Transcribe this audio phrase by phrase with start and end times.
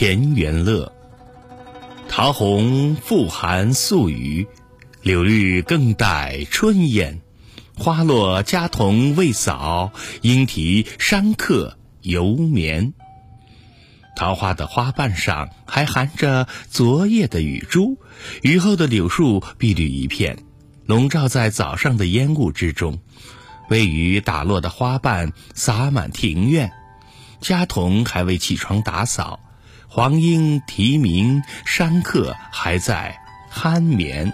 [0.00, 0.92] 田园乐。
[2.08, 4.46] 桃红复含宿雨，
[5.02, 7.20] 柳绿更带春烟。
[7.76, 9.90] 花落家童未扫，
[10.22, 12.92] 莺啼山客犹眠。
[14.14, 17.98] 桃花的花瓣上还含着昨夜的雨珠，
[18.42, 20.38] 雨后的柳树碧绿一片，
[20.86, 23.00] 笼罩在早上的烟雾之中。
[23.68, 26.70] 微雨打落的花瓣洒满庭院，
[27.40, 29.40] 家童还未起床打扫，
[29.90, 33.18] 黄莺啼鸣，山客还在
[33.52, 34.30] 酣眠。